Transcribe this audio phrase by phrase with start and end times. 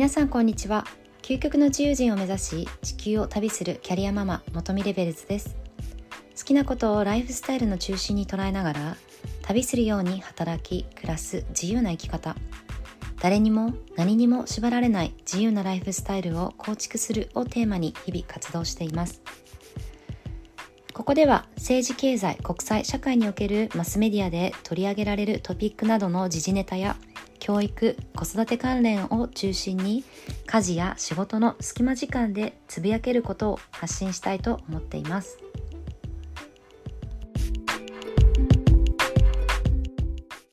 [0.00, 0.86] 皆さんこんにちは。
[1.20, 5.58] 究極の自由人を目指し地球を旅するキャリアママ元見レベルズです。
[6.38, 8.96] 好きなことをライフスタイルの中心に捉えながら
[9.42, 12.34] 旅するように働き暮らす自由な生き方。
[13.20, 19.20] 誰にも何にも縛られない自由なライフスタイルを構築するをテーマに日々活動しています。
[20.94, 26.96] ここでは政治経済国際社会におけるマスメディアで取り上げられるトピックなどの時事ネタや
[27.40, 30.04] 教育子育て関連を中心に
[30.46, 35.38] 家事や仕事の隙間時間でつぶやけることを発信したいと思っています。